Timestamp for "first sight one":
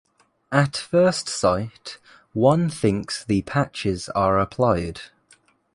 0.77-2.71